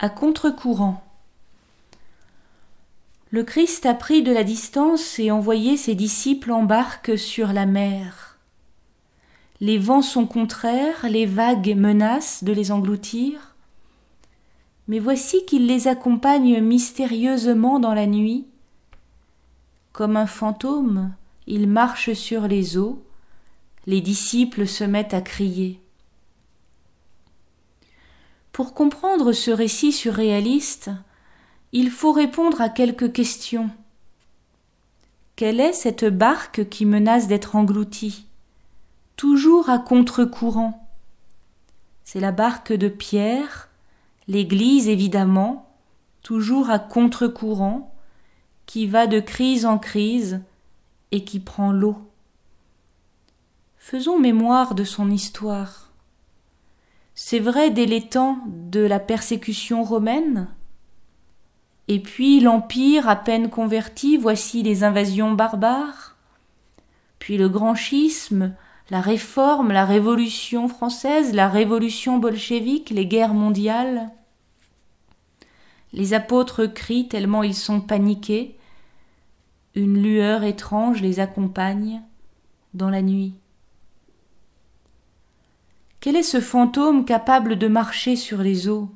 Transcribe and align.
À 0.00 0.08
contre-courant. 0.08 1.02
Le 3.32 3.42
Christ 3.42 3.84
a 3.84 3.94
pris 3.94 4.22
de 4.22 4.32
la 4.32 4.44
distance 4.44 5.18
et 5.18 5.32
envoyé 5.32 5.76
ses 5.76 5.96
disciples 5.96 6.52
en 6.52 6.62
barque 6.62 7.18
sur 7.18 7.52
la 7.52 7.66
mer. 7.66 8.38
Les 9.60 9.76
vents 9.76 10.02
sont 10.02 10.26
contraires, 10.26 11.08
les 11.08 11.26
vagues 11.26 11.74
menacent 11.76 12.44
de 12.44 12.52
les 12.52 12.70
engloutir. 12.70 13.56
Mais 14.86 15.00
voici 15.00 15.44
qu'il 15.46 15.66
les 15.66 15.88
accompagne 15.88 16.60
mystérieusement 16.60 17.80
dans 17.80 17.92
la 17.92 18.06
nuit. 18.06 18.46
Comme 19.92 20.16
un 20.16 20.28
fantôme, 20.28 21.12
il 21.48 21.66
marche 21.66 22.12
sur 22.12 22.46
les 22.46 22.78
eaux, 22.78 23.02
les 23.86 24.00
disciples 24.00 24.68
se 24.68 24.84
mettent 24.84 25.14
à 25.14 25.22
crier. 25.22 25.80
Pour 28.58 28.74
comprendre 28.74 29.30
ce 29.30 29.52
récit 29.52 29.92
surréaliste, 29.92 30.90
il 31.70 31.92
faut 31.92 32.10
répondre 32.10 32.60
à 32.60 32.68
quelques 32.68 33.12
questions. 33.12 33.70
Quelle 35.36 35.60
est 35.60 35.72
cette 35.72 36.06
barque 36.06 36.68
qui 36.68 36.84
menace 36.84 37.28
d'être 37.28 37.54
engloutie? 37.54 38.26
Toujours 39.14 39.70
à 39.70 39.78
contre-courant. 39.78 40.88
C'est 42.02 42.18
la 42.18 42.32
barque 42.32 42.72
de 42.72 42.88
Pierre, 42.88 43.68
l'Église 44.26 44.88
évidemment, 44.88 45.72
toujours 46.24 46.68
à 46.68 46.80
contre-courant, 46.80 47.94
qui 48.66 48.88
va 48.88 49.06
de 49.06 49.20
crise 49.20 49.66
en 49.66 49.78
crise 49.78 50.40
et 51.12 51.22
qui 51.22 51.38
prend 51.38 51.70
l'eau. 51.70 51.98
Faisons 53.76 54.18
mémoire 54.18 54.74
de 54.74 54.82
son 54.82 55.12
histoire. 55.12 55.87
C'est 57.20 57.40
vrai 57.40 57.72
dès 57.72 57.84
les 57.84 58.02
temps 58.02 58.38
de 58.46 58.78
la 58.78 59.00
persécution 59.00 59.82
romaine? 59.82 60.46
Et 61.88 61.98
puis 61.98 62.38
l'Empire 62.38 63.08
à 63.08 63.16
peine 63.16 63.50
converti, 63.50 64.16
voici 64.16 64.62
les 64.62 64.84
invasions 64.84 65.32
barbares? 65.32 66.16
Puis 67.18 67.36
le 67.36 67.48
grand 67.48 67.74
schisme, 67.74 68.54
la 68.88 69.00
réforme, 69.00 69.72
la 69.72 69.84
révolution 69.84 70.68
française, 70.68 71.34
la 71.34 71.48
révolution 71.48 72.18
bolchevique, 72.18 72.90
les 72.90 73.06
guerres 73.06 73.34
mondiales? 73.34 74.12
Les 75.92 76.14
apôtres 76.14 76.66
crient 76.66 77.08
tellement 77.08 77.42
ils 77.42 77.56
sont 77.56 77.80
paniqués. 77.80 78.56
Une 79.74 80.00
lueur 80.00 80.44
étrange 80.44 81.02
les 81.02 81.18
accompagne 81.18 82.00
dans 82.74 82.90
la 82.90 83.02
nuit. 83.02 83.34
Quel 86.08 86.16
est 86.16 86.22
ce 86.22 86.40
fantôme 86.40 87.04
capable 87.04 87.56
de 87.56 87.68
marcher 87.68 88.16
sur 88.16 88.38
les 88.38 88.66
eaux? 88.66 88.88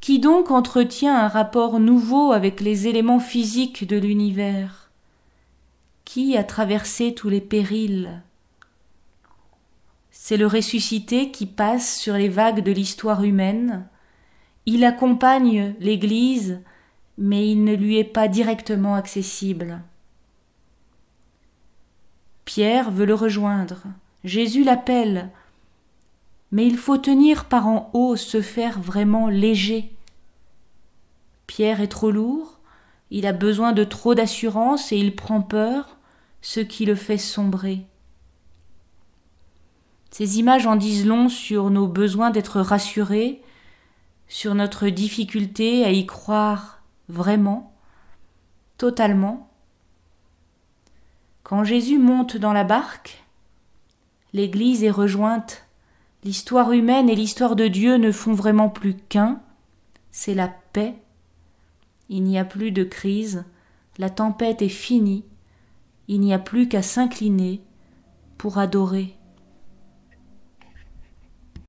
Qui 0.00 0.18
donc 0.18 0.50
entretient 0.50 1.14
un 1.14 1.28
rapport 1.28 1.78
nouveau 1.78 2.32
avec 2.32 2.62
les 2.62 2.88
éléments 2.88 3.20
physiques 3.20 3.86
de 3.86 3.98
l'univers? 3.98 4.90
Qui 6.06 6.38
a 6.38 6.42
traversé 6.42 7.12
tous 7.12 7.28
les 7.28 7.42
périls? 7.42 8.22
C'est 10.10 10.38
le 10.38 10.46
ressuscité 10.46 11.30
qui 11.30 11.44
passe 11.44 11.98
sur 11.98 12.14
les 12.14 12.30
vagues 12.30 12.62
de 12.62 12.72
l'histoire 12.72 13.22
humaine. 13.22 13.86
Il 14.64 14.86
accompagne 14.86 15.74
l'Église, 15.80 16.62
mais 17.18 17.46
il 17.46 17.62
ne 17.64 17.74
lui 17.74 17.98
est 17.98 18.04
pas 18.04 18.28
directement 18.28 18.94
accessible. 18.94 19.82
Pierre 22.46 22.90
veut 22.90 23.04
le 23.04 23.14
rejoindre. 23.14 23.82
Jésus 24.24 24.64
l'appelle 24.64 25.30
mais 26.50 26.66
il 26.66 26.76
faut 26.76 26.98
tenir 26.98 27.46
par 27.46 27.66
en 27.66 27.90
haut, 27.92 28.16
se 28.16 28.40
faire 28.40 28.80
vraiment 28.80 29.28
léger. 29.28 29.94
Pierre 31.46 31.80
est 31.80 31.88
trop 31.88 32.10
lourd, 32.10 32.58
il 33.10 33.26
a 33.26 33.32
besoin 33.32 33.72
de 33.72 33.84
trop 33.84 34.14
d'assurance 34.14 34.92
et 34.92 34.98
il 34.98 35.14
prend 35.16 35.40
peur, 35.40 35.96
ce 36.40 36.60
qui 36.60 36.84
le 36.84 36.94
fait 36.94 37.18
sombrer. 37.18 37.86
Ces 40.10 40.38
images 40.38 40.66
en 40.66 40.76
disent 40.76 41.06
long 41.06 41.28
sur 41.28 41.70
nos 41.70 41.86
besoins 41.86 42.30
d'être 42.30 42.60
rassurés, 42.60 43.42
sur 44.26 44.54
notre 44.54 44.88
difficulté 44.88 45.84
à 45.84 45.92
y 45.92 46.06
croire 46.06 46.82
vraiment, 47.08 47.74
totalement. 48.76 49.50
Quand 51.42 51.64
Jésus 51.64 51.98
monte 51.98 52.36
dans 52.36 52.52
la 52.52 52.64
barque, 52.64 53.24
l'Église 54.32 54.84
est 54.84 54.90
rejointe 54.90 55.67
L'histoire 56.24 56.72
humaine 56.72 57.08
et 57.08 57.14
l'histoire 57.14 57.56
de 57.56 57.68
Dieu 57.68 57.96
ne 57.96 58.10
font 58.10 58.32
vraiment 58.32 58.68
plus 58.68 58.94
qu'un, 58.94 59.40
c'est 60.10 60.34
la 60.34 60.48
paix. 60.48 60.94
Il 62.08 62.24
n'y 62.24 62.38
a 62.38 62.44
plus 62.44 62.72
de 62.72 62.84
crise, 62.84 63.44
la 63.98 64.10
tempête 64.10 64.62
est 64.62 64.68
finie, 64.68 65.24
il 66.08 66.20
n'y 66.20 66.32
a 66.32 66.38
plus 66.38 66.68
qu'à 66.68 66.82
s'incliner 66.82 67.60
pour 68.36 68.58
adorer 68.58 69.17